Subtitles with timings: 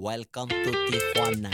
[0.00, 1.50] Welcome to Tijuana.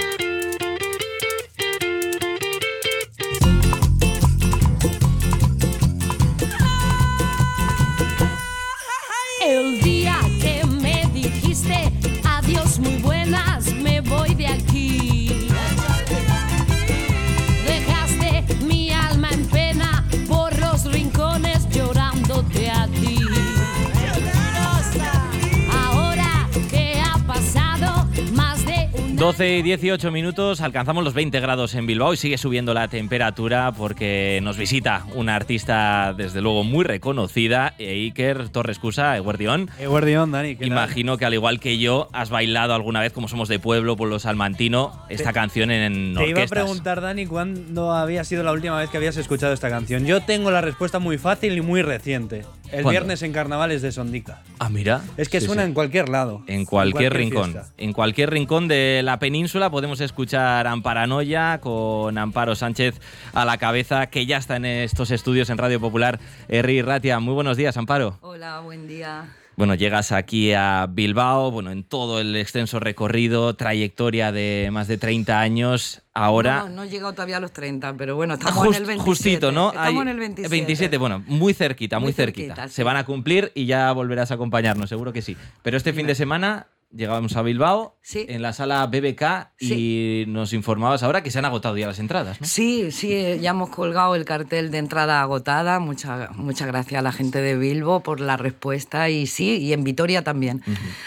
[29.16, 33.70] 12 y 18 minutos, alcanzamos los 20 grados en Bilbao y sigue subiendo la temperatura
[33.70, 39.70] porque nos visita una artista desde luego muy reconocida, Iker Torres Cusa, Eguardión.
[39.78, 40.56] Eguardión, Dani.
[40.60, 44.18] Imagino que al igual que yo has bailado alguna vez, como somos de pueblo, pueblo
[44.18, 48.90] salmantino, esta canción en Te iba a preguntar, Dani, cuándo había sido la última vez
[48.90, 50.06] que habías escuchado esta canción.
[50.06, 52.42] Yo tengo la respuesta muy fácil y muy reciente.
[52.74, 52.90] El ¿Cuándo?
[52.90, 54.42] viernes en carnavales de Sondica.
[54.58, 55.02] Ah, mira.
[55.16, 55.68] Es que Sí, suena sí.
[55.68, 56.42] en cualquier lado.
[56.46, 57.52] En cualquier, rincón.
[57.52, 57.72] fiesta.
[57.78, 63.00] En cualquier rincón de la península podemos escuchar Amparanoia con Amparo Sánchez
[63.32, 66.18] a la cabeza, que ya está en estos estudios en Radio Popular.
[66.48, 68.18] Herri Ratia, muy buenos días, Amparo.
[68.22, 69.26] Hola, buen día.
[69.56, 74.98] Bueno, llegas aquí a Bilbao, bueno, en todo el extenso recorrido, trayectoria de más de
[74.98, 76.02] 30 años.
[76.16, 76.60] Ahora.
[76.60, 79.04] No, no he llegado todavía a los 30, pero bueno, estamos Just- en el 27.
[79.10, 79.68] Justito, ¿no?
[79.70, 80.96] Estamos Hay- en el 27.
[80.98, 82.54] bueno, muy cerquita, muy, Muy cerquita.
[82.54, 82.82] cerquita, Se sí.
[82.84, 85.36] van a cumplir y ya volverás a acompañarnos, seguro que sí.
[85.62, 88.26] Pero este fin de semana llegábamos a Bilbao, Sí.
[88.28, 92.40] en la sala BBK, y nos informabas ahora que se han agotado ya las entradas,
[92.40, 92.46] ¿no?
[92.46, 95.80] Sí, sí, eh, ya hemos colgado el cartel de entrada agotada.
[95.80, 99.84] Muchas muchas gracias a la gente de Bilbo por la respuesta y sí, y en
[99.84, 100.62] Vitoria también.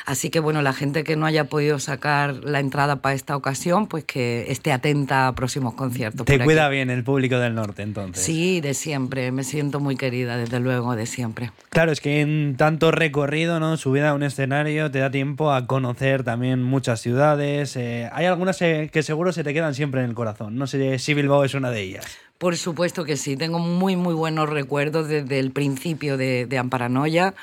[0.05, 3.87] Así que bueno, la gente que no haya podido sacar la entrada para esta ocasión,
[3.87, 6.25] pues que esté atenta a próximos conciertos.
[6.25, 6.45] Te por aquí.
[6.45, 8.23] cuida bien el público del norte, entonces.
[8.23, 9.31] Sí, de siempre.
[9.31, 11.51] Me siento muy querida, desde luego, de siempre.
[11.69, 13.77] Claro, es que en tanto recorrido, ¿no?
[13.77, 17.75] Subida a un escenario te da tiempo a conocer también muchas ciudades.
[17.75, 20.55] eh, hay algunas eh, que seguro se te quedan siempre en el corazón.
[20.57, 22.03] No sé si Bilbao es una de ellas.
[22.39, 27.35] Por supuesto que sí, tengo muy, muy buenos recuerdos desde el principio de, de Amparanoia.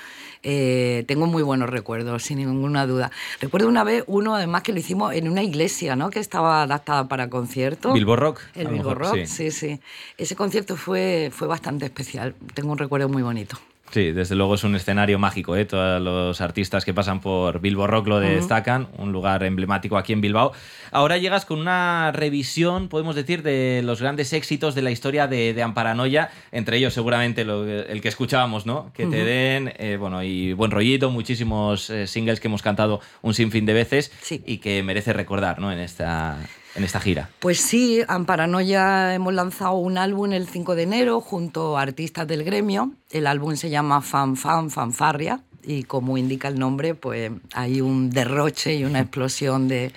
[0.43, 3.13] Eh, tengo muy buenos recuerdos, sin ninguna duda.
[3.41, 6.11] Recuerdo una vez uno, además, que lo hicimos en una iglesia, ¿no?
[6.11, 7.93] Que estaba adaptada para concierto.
[7.93, 8.41] Bilbo Rock.
[8.57, 9.27] a El Bilbo mejor, Rock, sí.
[9.27, 9.81] sí, sí.
[10.19, 12.35] Ese concierto fue, fue bastante especial.
[12.53, 13.57] Tengo un recuerdo muy bonito.
[13.95, 15.67] Sí, desde luego es un escenario mágico, ¿eh?
[15.67, 20.21] Todos los artistas que pasan por Bilbo Rock lo destacan, un lugar emblemático aquí en
[20.21, 20.51] Bilbao.
[20.91, 25.55] Ahora llegas con una revisión, podemos decir, de los grandes éxitos de la historia de,
[25.55, 28.91] de Amparanoia, entre ellos seguramente lo- el que escuchábamos, ¿no?
[28.95, 33.33] Que te den, eh, bueno, y buen rollito, muchísimos eh, singles que hemos cantado un
[33.33, 34.43] sinfín de veces Sí.
[34.45, 35.71] y que merece recordar, ¿no?
[35.71, 36.37] En esta,
[36.75, 37.31] en esta gira.
[37.41, 42.45] Pues sí, Amparanoia hemos lanzado un álbum el 5 de enero junto a artistas del
[42.45, 42.93] gremio.
[43.11, 48.11] El álbum se llama Fan Fan Fanfarria y como indica el nombre, pues hay un
[48.11, 49.93] derroche y una explosión de,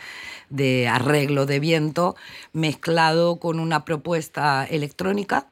[0.49, 2.16] de arreglo de viento
[2.53, 5.47] mezclado con una propuesta electrónica.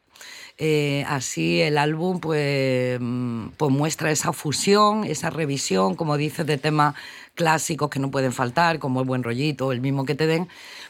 [0.58, 2.98] Eh, así el álbum pues,
[3.58, 6.96] pues muestra esa fusión, esa revisión, como dices, de temas
[7.34, 10.48] clásicos que no pueden faltar, como el buen rollito, el mismo que te den,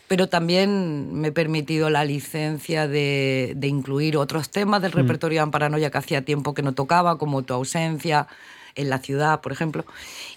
[0.07, 5.43] pero también me he permitido la licencia de, de incluir otros temas del repertorio de
[5.43, 8.27] Amparanoia que hacía tiempo que no tocaba, como Tu ausencia
[8.75, 9.85] en la ciudad, por ejemplo.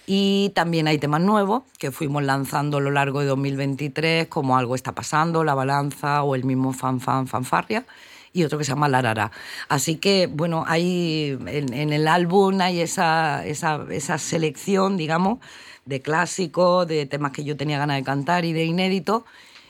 [0.07, 4.75] Y también hay temas nuevos que fuimos lanzando a lo largo de 2023, como Algo
[4.75, 7.85] está pasando, La balanza o el mismo Fan Fan Fanfarria
[8.31, 9.31] y otro que se llama Larara.
[9.67, 15.39] Así que, bueno, hay, en, en el álbum hay esa, esa, esa selección, digamos,
[15.85, 19.25] de clásicos, de temas que yo tenía ganas de cantar y de inédito.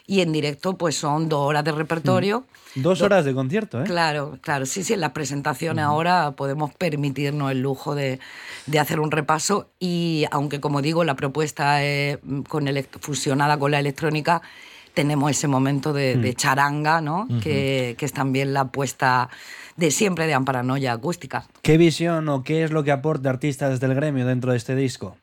[0.09, 2.43] Y en directo, pues son dos horas de repertorio.
[2.73, 3.83] Dos horas de concierto, ¿eh?
[3.83, 8.19] Claro, claro, sí, sí, en las presentaciones ahora podemos permitirnos el lujo de,
[8.65, 12.67] de hacer un repaso y aunque como digo la propuesta es mm, con
[12.99, 14.41] fusionada con la electrónica,
[14.95, 17.27] tenemos ese momento de, de charanga, ¿no?
[17.43, 19.29] que, que es también la apuesta
[19.77, 21.45] de siempre de Amparanoia acústica.
[21.61, 25.17] ¿Qué visión o qué es lo que aporta artistas del gremio dentro de este disco?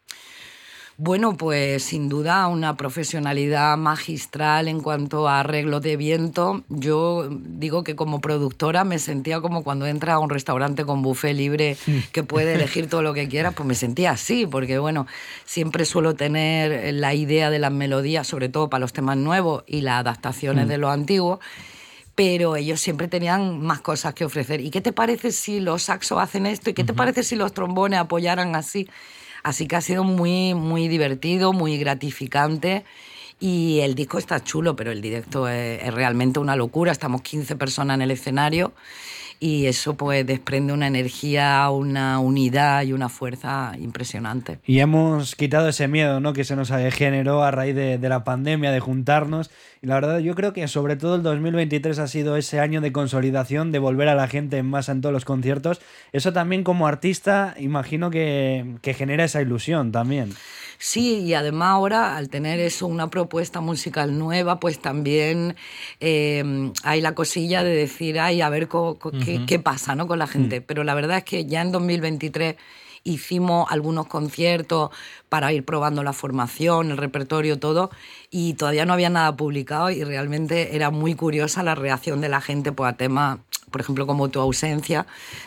[0.98, 6.64] Bueno, pues sin duda una profesionalidad magistral en cuanto a arreglo de viento.
[6.70, 11.36] Yo digo que como productora me sentía como cuando entras a un restaurante con buffet
[11.36, 11.76] libre
[12.12, 15.06] que puede elegir todo lo que quieras, pues me sentía así, porque bueno,
[15.44, 19.82] siempre suelo tener la idea de las melodías, sobre todo para los temas nuevos y
[19.82, 21.40] las adaptaciones de los antiguos
[22.14, 24.62] pero ellos siempre tenían más cosas que ofrecer.
[24.62, 26.70] ¿Y qué te parece si los saxos hacen esto?
[26.70, 28.88] ¿Y qué te parece si los trombones apoyaran así?
[29.46, 32.84] Así que ha sido muy, muy divertido, muy gratificante.
[33.38, 36.90] Y el disco está chulo, pero el directo es, es realmente una locura.
[36.90, 38.72] Estamos 15 personas en el escenario
[39.38, 44.58] y eso pues desprende una energía, una unidad y una fuerza impresionante.
[44.64, 46.32] Y hemos quitado ese miedo ¿no?
[46.32, 49.50] que se nos generó a raíz de, de la pandemia, de juntarnos.
[49.82, 52.92] Y la verdad yo creo que sobre todo el 2023 ha sido ese año de
[52.92, 55.80] consolidación, de volver a la gente en masa en todos los conciertos.
[56.12, 60.32] Eso también como artista imagino que, que genera esa ilusión también.
[60.78, 65.56] Sí, y además ahora al tener eso, una propuesta musical nueva, pues también
[66.00, 68.68] eh, hay la cosilla de decir, ay, a ver
[69.46, 70.06] qué, pasa ¿no?
[70.06, 70.60] con la gente.
[70.60, 70.64] Mm.
[70.66, 72.56] Pero la verdad es que ya en 2023
[73.06, 74.90] hicimos algunos conciertos
[75.28, 77.90] para ir probando la formación, el repertorio, todo,
[78.30, 82.40] y todavía no había nada publicado y realmente era muy curiosa la reacción de la
[82.40, 83.38] gente pues, a temas
[83.70, 85.06] por ejemplo, como Tu ausencia,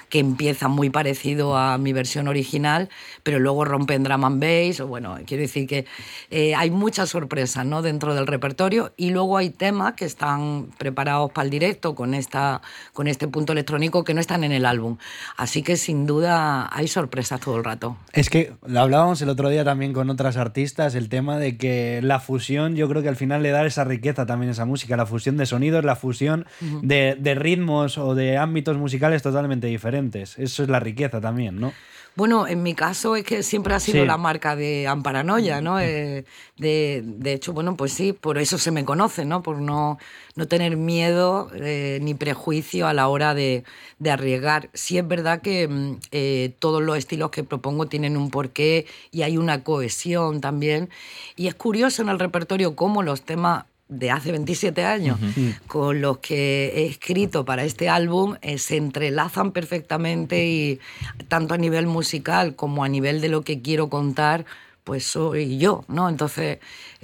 [0.09, 2.89] que empieza muy parecido a mi versión original,
[3.23, 5.85] pero luego rompe en drum and bass, o bueno, quiero decir que
[6.31, 7.81] eh, hay muchas sorpresas ¿no?
[7.81, 12.61] dentro del repertorio y luego hay temas que están preparados para el directo con, esta,
[12.93, 14.97] con este punto electrónico que no están en el álbum.
[15.37, 17.97] Así que sin duda hay sorpresas todo el rato.
[18.13, 22.01] Es que lo hablábamos el otro día también con otras artistas, el tema de que
[22.03, 24.97] la fusión yo creo que al final le da esa riqueza también a esa música,
[24.97, 26.45] la fusión de sonidos, la fusión
[26.81, 30.37] de, de ritmos o de ámbitos musicales totalmente diferentes.
[30.37, 31.73] Eso es la riqueza también, ¿no?
[32.15, 35.79] Bueno, en mi caso es que siempre ha sido la marca de Amparanoia, ¿no?
[35.79, 36.25] Eh,
[36.57, 39.41] de, de, hecho, bueno, pues sí, por eso se me conoce, ¿no?
[39.41, 39.99] Por no,
[40.35, 43.63] no tener miedo eh, ni prejuicio a la hora de,
[43.99, 44.69] de arriesgar.
[44.73, 49.21] Sí es verdad que mm, eh, todos los estilos que propongo tienen un porqué y
[49.21, 50.89] hay una cohesión también.
[51.37, 55.19] Y es curioso en el repertorio cómo los temas de hace 27 años
[55.65, 60.79] con los que he escrito para este álbum eh, se entrelazan perfectamente y
[61.27, 64.45] tanto a nivel musical como a nivel de lo que quiero contar
[64.89, 66.09] pues soy yo, ¿no?
[66.09, 66.57] Entonces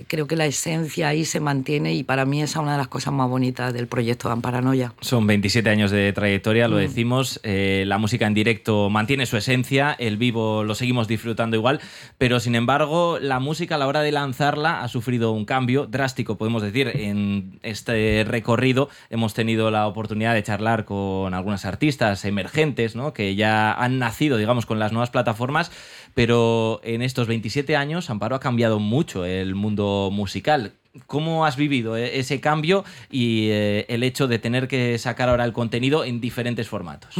[0.07, 2.87] creo que la esencia ahí se mantiene y para mí esa es una de las
[2.87, 4.93] cosas más bonitas del proyecto de Amparanoia.
[5.01, 6.79] Son 27 años de trayectoria, lo mm.
[6.79, 11.79] decimos, eh, la música en directo mantiene su esencia, el vivo lo seguimos disfrutando igual,
[12.17, 16.39] pero sin embargo la música a la hora de lanzarla ha sufrido un cambio drástico,
[16.39, 22.95] podemos decir, en este recorrido hemos tenido la oportunidad de charlar con algunas artistas emergentes,
[22.95, 23.13] ¿no?
[23.13, 25.71] que ya han nacido, digamos, con las nuevas plataformas,
[26.15, 30.71] pero en estos 27 años Amparo ha cambiado mucho el mundo musical.
[31.07, 35.43] ¿Cómo has vivido eh, ese cambio y eh, el hecho de tener que sacar ahora
[35.43, 37.13] el contenido en diferentes formatos?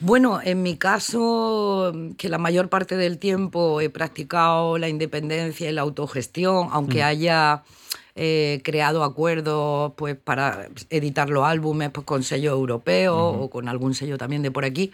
[0.00, 5.72] Bueno, en mi caso, que la mayor parte del tiempo he practicado la independencia y
[5.74, 7.62] la autogestión, aunque haya
[8.16, 13.94] eh, creado acuerdos pues, para editar los álbumes pues, con sello europeo o con algún
[13.94, 14.90] sello también de por aquí.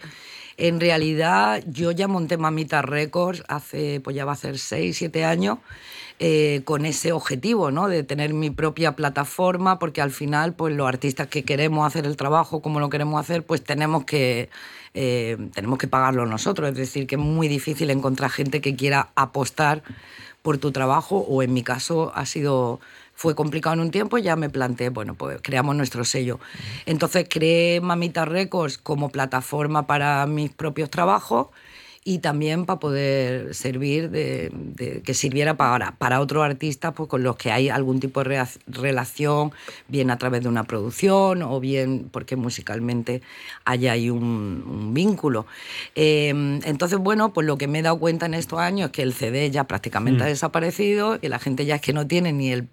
[0.57, 5.23] En realidad, yo ya monté Mamita Records hace, pues ya va a ser 6, 7
[5.23, 5.59] años.
[6.19, 7.87] Eh, con ese objetivo, ¿no?
[7.87, 12.17] De tener mi propia plataforma, porque al final, pues los artistas que queremos hacer el
[12.17, 14.49] trabajo como lo queremos hacer, pues tenemos que,
[14.95, 16.69] eh, tenemos que pagarlo nosotros.
[16.69, 19.83] Es decir, que es muy difícil encontrar gente que quiera apostar
[20.41, 22.79] por tu trabajo, o en mi caso ha sido
[23.17, 26.39] fue complicado en un tiempo, ya me planteé, bueno, pues creamos nuestro sello.
[26.85, 31.47] Entonces creé Mamita Records como plataforma para mis propios trabajos
[32.07, 37.35] y también para poder servir de, que sirviera para, para otros artistas pues, con los
[37.35, 39.51] que hay algún tipo de relación,
[39.89, 43.21] bien a través de una producción o bien porque musicalmente
[43.65, 45.47] haya ahí un, vínculo.
[45.95, 49.01] Em, entonces, bueno, pues lo que me he dado cuenta en estos años es que
[49.01, 50.29] el CD ya prácticamente ha mm.
[50.29, 52.69] desaparecido, que la gente ya es que no tiene ni el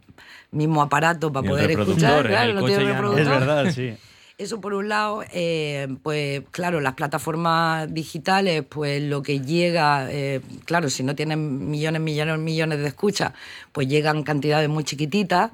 [0.52, 2.24] mismo aparato para poder escuchar.
[2.28, 3.20] Claro, no tiene reproductor.
[3.20, 3.94] Es verdad, sí.
[4.36, 10.40] Eso por un lado, eh, pues claro, las plataformas digitales, pues lo que llega, eh,
[10.64, 13.32] claro, si no tienen millones, millones, millones de escuchas,
[13.70, 15.52] pues llegan cantidades muy chiquititas.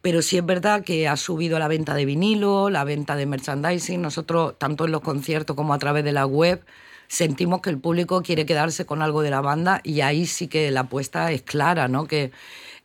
[0.00, 4.00] Pero sí es verdad que ha subido la venta de vinilo, la venta de merchandising.
[4.00, 6.64] Nosotros, tanto en los conciertos como a través de la web,
[7.08, 10.70] sentimos que el público quiere quedarse con algo de la banda y ahí sí que
[10.70, 12.06] la apuesta es clara, ¿no?
[12.06, 12.32] Que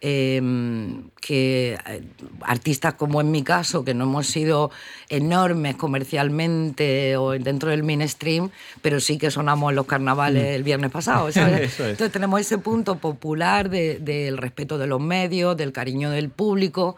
[0.02, 2.02] Em, que eh,
[2.44, 4.72] artistas como en mi caso, que no hemos sido
[5.10, 8.50] enormes comercialmente o dentro del mainstream,
[8.82, 10.56] pero sí que sonamos en los carnavales mm.
[10.56, 11.28] el viernes pasado.
[11.36, 16.96] Entonces tenemos ese punto popular del respeto de los medios, del cariño del público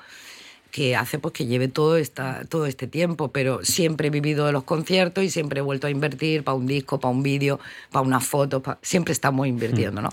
[0.69, 4.53] que hace pues que lleve todo, esta, todo este tiempo, pero siempre he vivido de
[4.53, 7.59] los conciertos y siempre he vuelto a invertir para un disco, para un vídeo,
[7.91, 10.09] para una foto, siempre estamos invirtiendo, ¿no?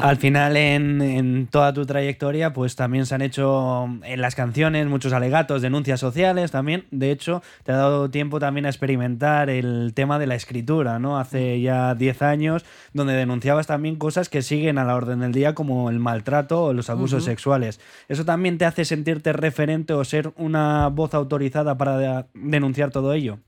[0.00, 5.12] Al final, en, toda tu trayectoria, pues también se han hecho en las canciones muchos
[5.12, 6.86] alegatos, denuncias sociales también.
[6.90, 11.18] De hecho, te ha dado tiempo también a experimentar el tema de la escritura, ¿no?
[11.18, 12.64] Hace ya 10 años,
[12.94, 16.72] donde denunciabas también cosas que siguen a la orden del día, como el maltrato o
[16.72, 17.80] los abusos sexuales.
[18.08, 23.38] ¿Eso también te hace sentirte referente o ser una voz autorizada para denunciar todo ello?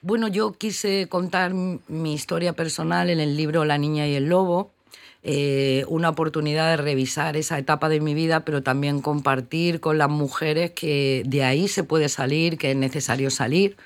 [0.00, 4.75] Bueno, yo quise contar mi historia personal en el libro La niña y el lobo,
[5.22, 10.08] eh, una oportunidad de revisar esa etapa de mi vida, pero también compartir con las
[10.08, 13.76] mujeres que de ahí se puede salir, que es necesario salir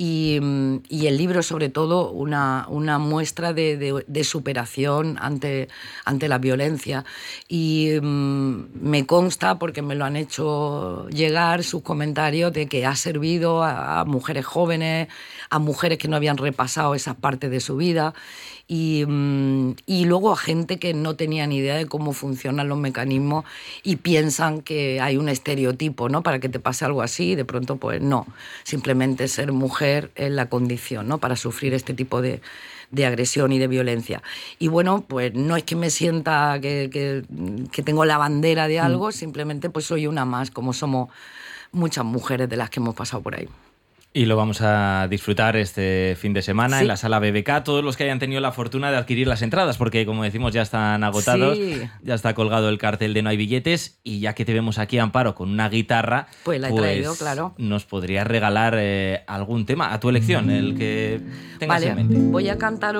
[0.00, 5.68] Mm, y, el libro sobre todo una, una muestra de, de, superación ante,
[6.04, 7.04] ante la violencia.
[7.48, 12.94] Y mm, me consta, porque me lo han hecho llegar, sus comentarios de que ha
[12.94, 15.08] servido a, a mujeres jóvenes,
[15.50, 18.14] a mujeres que no habían repasado esa parte de su vida
[18.68, 22.76] y, mm, y, luego a gente que no tenía ni idea de cómo funcionan los
[22.76, 23.46] mecanismos
[23.82, 26.22] y piensan que hay un estereotipo, ¿no?
[26.22, 28.26] Para que te pase algo así y de pronto pues no,
[28.64, 31.16] simplemente ser mujer es la condición, ¿no?
[31.16, 32.42] Para sufrir este tipo de,
[32.90, 34.22] de agresión y de violencia.
[34.58, 37.24] Y bueno, pues no es que me sienta que, que,
[37.72, 39.12] que tengo la bandera de algo, mm.
[39.12, 41.08] simplemente pues soy una más, como somos
[41.72, 43.48] muchas mujeres de las que hemos pasado por ahí.
[44.14, 47.62] Y lo vamos a disfrutar este fin de semana en la sala BBK.
[47.62, 50.62] Todos los que hayan tenido la fortuna de adquirir las entradas, porque como decimos ya
[50.62, 51.58] están agotados,
[52.02, 54.98] ya está colgado el cartel de no hay billetes y ya que te vemos aquí,
[54.98, 57.54] Amparo, con una guitarra, pues, la he traído, pues claro.
[57.58, 61.20] nos podrías regalar eh, algún tema a tu elección, el que
[61.58, 62.16] tengas vale, en mente.
[62.18, 62.96] Voy a cantar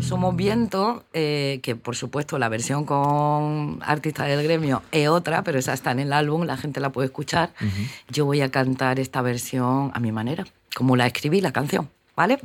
[0.00, 5.58] Somos Viento, eh, que por supuesto la versión con artista del gremio es otra, pero
[5.58, 7.50] esa está en el álbum, la gente la puede escuchar.
[8.08, 10.46] Yo voy a cantar esta versión a mi manera
[10.76, 12.38] como la escribí la canción, ¿vale?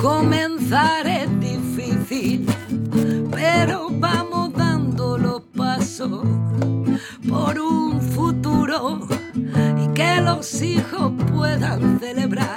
[0.00, 2.46] Comenzar es difícil,
[3.32, 6.24] pero vamos dando los pasos
[7.28, 12.49] por un futuro y que los hijos puedan celebrar.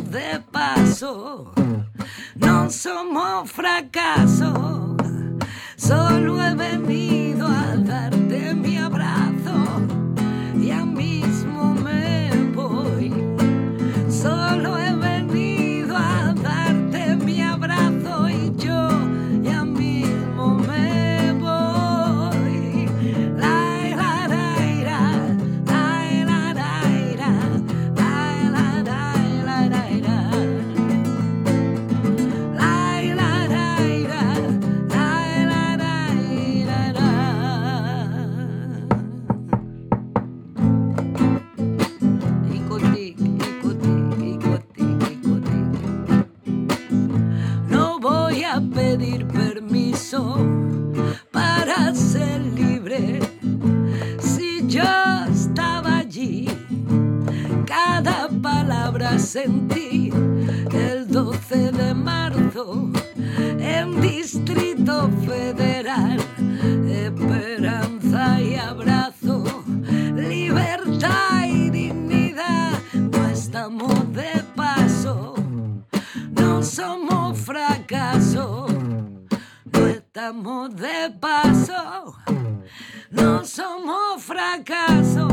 [0.00, 1.52] De paso,
[2.34, 4.96] no somos fracaso,
[5.76, 7.21] solo he venido
[58.52, 60.10] cada palabra sentí
[60.72, 62.90] el 12 de marzo
[63.58, 66.18] en Distrito Federal.
[66.88, 69.44] Esperanza y abrazo,
[70.14, 72.72] libertad y dignidad.
[72.92, 75.34] No estamos de paso,
[76.30, 78.66] no somos fracaso
[80.12, 82.14] estamos de paso,
[83.10, 85.26] no somos fracaso,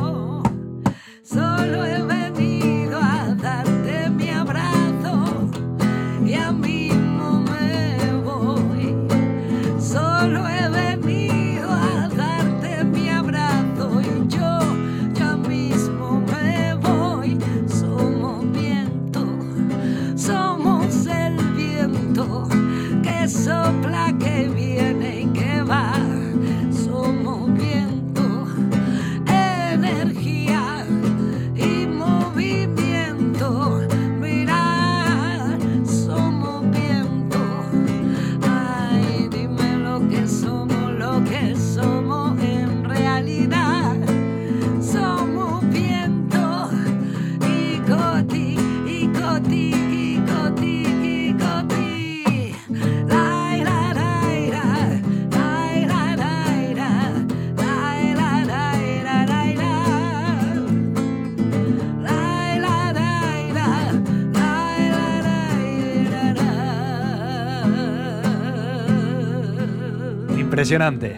[70.59, 71.15] Impresionante.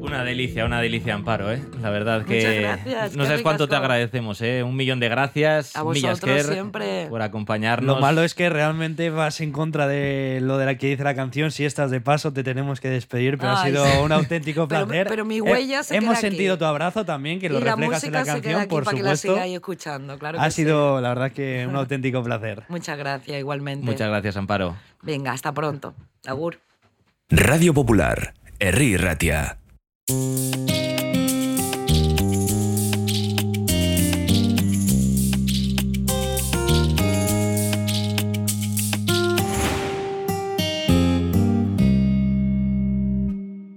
[0.00, 1.62] Una delicia, una delicia, Amparo, ¿eh?
[1.82, 2.54] La verdad que Muchas
[2.86, 4.62] gracias, no sabes cuánto te agradecemos, ¿eh?
[4.62, 7.06] Un millón de gracias, A vosotros Millasker, siempre.
[7.10, 7.94] por acompañarnos.
[7.96, 11.14] Lo malo es que realmente vas en contra de lo de la que dice la
[11.14, 11.50] canción.
[11.50, 13.98] Si estás de paso, te tenemos que despedir, pero ha sido sí.
[14.02, 15.06] un auténtico Pero- placer.
[15.10, 16.28] pero mi Eh, huella se Hemos queda aquí.
[16.28, 19.02] sentido tu abrazo también, que lo y la reflejas en la canción, por para que
[19.02, 19.34] la supuesto.
[19.34, 20.62] sigáis escuchando, claro ha que sí.
[20.62, 22.62] sido, la verdad, que un auténtico placer.
[22.70, 23.84] Muchas gracias, igualmente.
[23.84, 24.76] Muchas gracias, Amparo.
[25.02, 25.92] Venga, hasta pronto.
[26.26, 26.58] Agur.
[27.28, 29.58] Radio Popular, Herri Ratia.